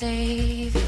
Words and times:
No 0.00 0.79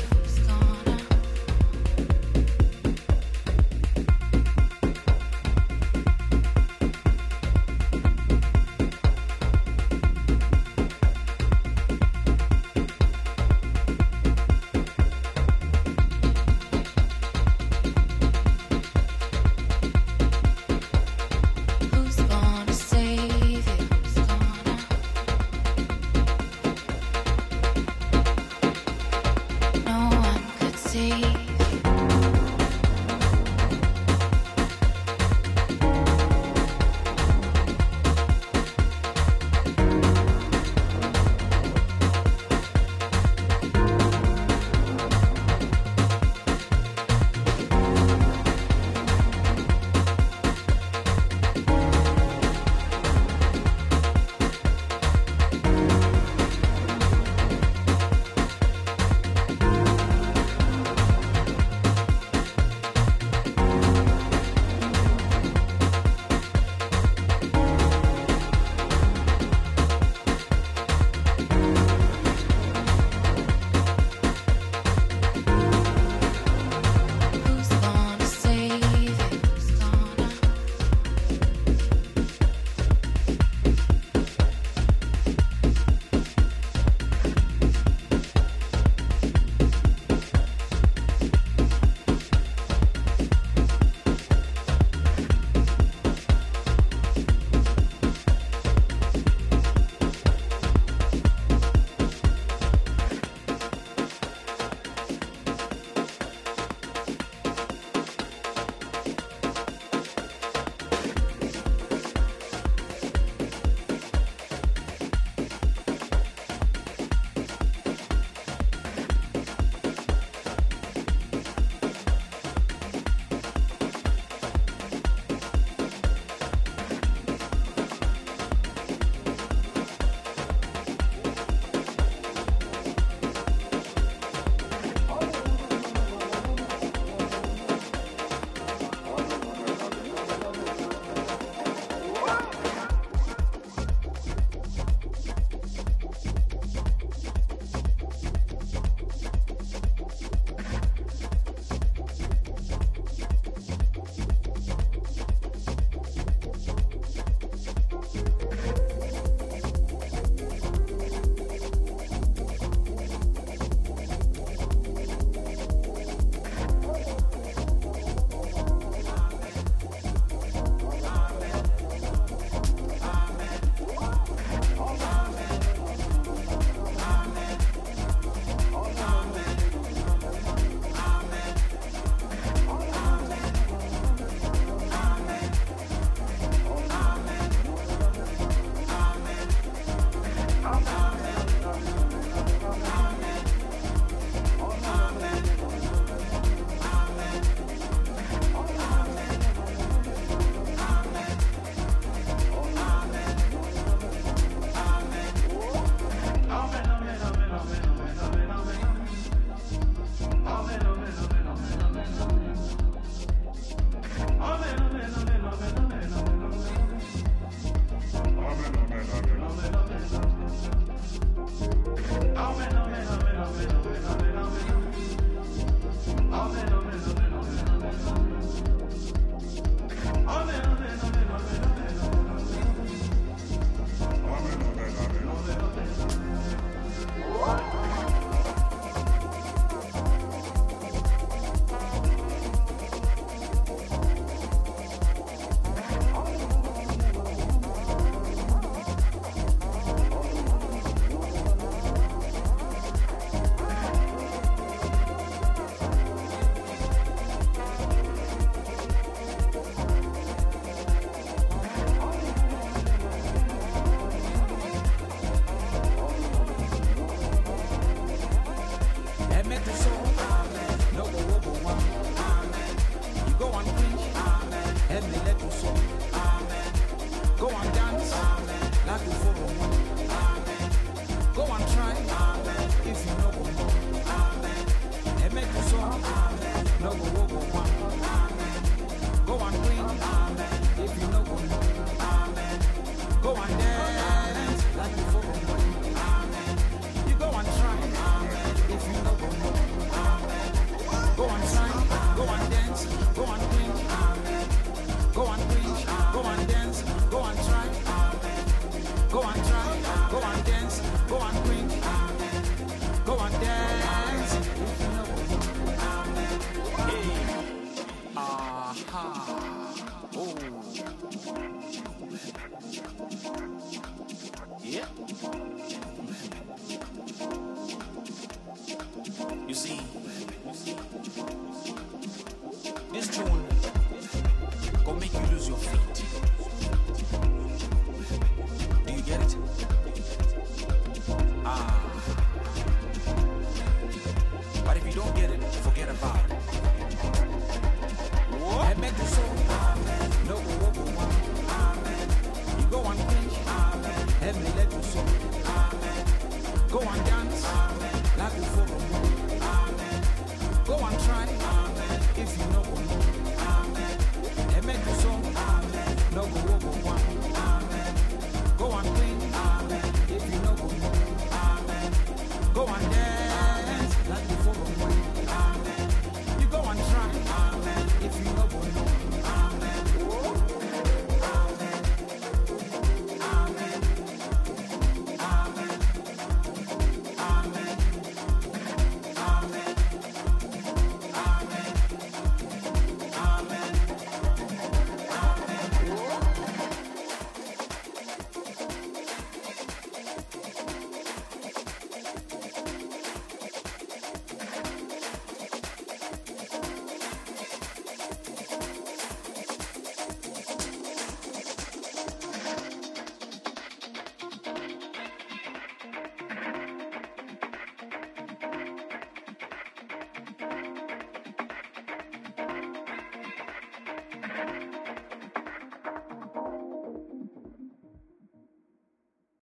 go 372.67 372.73
and 372.75 372.91
dance. 372.93 373.22